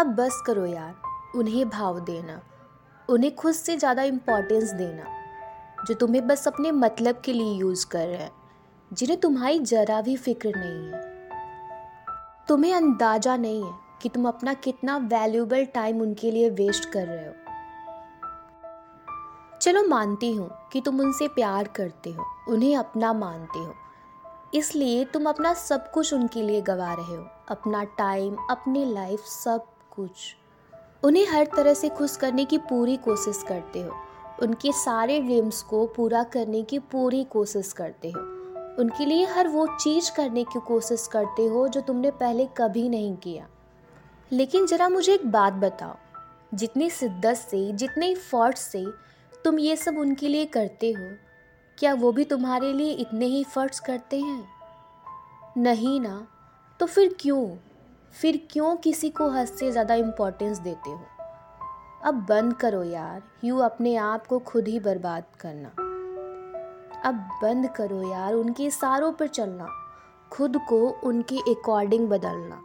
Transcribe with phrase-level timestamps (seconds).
[0.00, 0.94] अब बस करो यार,
[1.36, 2.40] उन्हें भाव देना,
[3.08, 5.04] उन्हें खुद से ज़्यादा इम्पोर्टेंस देना,
[5.86, 8.30] जो तुम्हें बस अपने मतलब के लिए यूज़ कर रहे हैं,
[8.90, 11.00] जिन्हें तुम्हारी जरा भी फ़िक्र नहीं है।
[12.48, 13.72] तुम्हें अंदाज़ा नहीं है
[14.02, 17.34] कि तुम अपना कितना वैल्यूबल टाइम उनके लिए वेस्ट कर रहे हो।
[19.62, 23.74] चलो मानती हूँ कि तुम उनसे प्यार करते हो, उन्हें अपना मानते हो,
[24.54, 29.66] इसलिए तुम अपना सब कुछ उनके लिए गवा रहे हो, अपना टाइम अपनी लाइफ सब
[29.90, 30.36] कुछ।
[31.04, 33.92] उन्हें हर तरह से खुश करने की पूरी कोशिश करते हो।
[34.42, 38.20] उनके सारे ड्रीम्स को पूरा करने की पूरी कोशिश करते हो।
[38.78, 43.16] उनके लिए हर वो चीज़ करने की कोशिश करते हो जो तुमने पहले कभी नहीं
[43.16, 43.48] किया।
[44.32, 45.94] लेकिन ज़रा मुझे एक बात बताओ।
[46.54, 48.86] जितनी शिद्दत से, जितने फॉर्ट से
[49.44, 51.16] तुम ये सब उनके लिए करते हो,
[51.78, 54.48] क्या वो भी तुम्हारे लिए इतने ही फर्ट्स करते हैं?
[55.56, 56.28] नहीं ना
[56.80, 57.56] तो फिर क्यों?
[58.14, 61.00] फिर क्यों किसी को हद से ज़्यादा इम्पोर्टेंस देते हो?
[62.04, 65.68] अब बंद करो यार यू अपने आप को खुद ही बर्बाद करना।
[67.04, 69.68] अब बंद करो यार, उनके इशारों पर चलना,
[70.32, 72.60] खुद को उनके अकॉर्डिंग बदलना।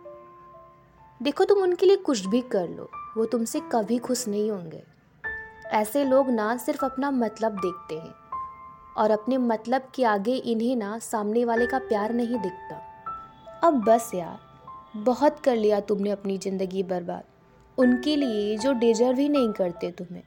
[1.22, 4.84] देखो तुम उनके लिए कुछ भी कर लो, वो तुमसे कभी खुश नहीं होंगे।
[5.74, 8.14] ऐसे लोग ना सिर्फ़ अपना मतलब देखते हैं,
[8.98, 12.82] और अपने मतलब के आगे इन्हें ना सामने वाले का प्यार नहीं दिखता।
[13.64, 14.44] अब बस यार
[14.98, 17.24] बहुत कर लिया तुमने अपनी ज़िंदगी बर्बाद।
[17.78, 20.24] उनके लिए जो डिजर्व ही नहीं करते तुम्हें।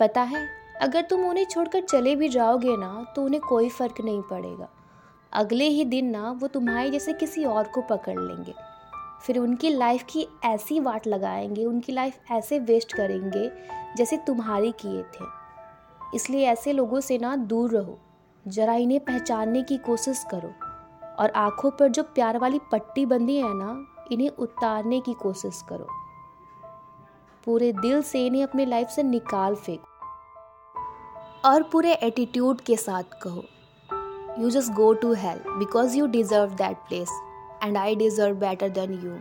[0.00, 0.48] पता है,
[0.82, 4.68] अगर तुम उन्हें छोड़कर चले भी जाओगे ना तो उन्हें कोई फ़र्क नहीं पड़ेगा।
[5.32, 8.54] अगले ही दिन ना, वो तुम्हारे जैसे किसी और को पकड़ लेंगे।
[9.26, 13.52] फिर उनकी लाइफ की ऐसी वाट लगाएँगे, उनकी लाइफ ऐसे वेस्ट करेंगे,
[13.96, 15.24] जैसे तुम्हारी किए थे।
[16.14, 17.98] इसलिए ऐसे लोगों से ना दूर रहो।
[18.48, 20.54] ज़रा इन्हें पहचानने की कोशिश करो।
[21.20, 25.86] और आँखों पर जो प्यार वाली पट्टी बंधी है ना, इन्हें उतारने की कोशिश करो।
[27.46, 29.90] पूरे दिल से इन्हें अपने लाइफ से निकाल फेंको।
[31.44, 33.44] और पूरे एटीट्यूड के साथ कहो
[34.38, 37.08] you just go to hell because you deserve that place
[37.62, 39.18] and I deserve better than you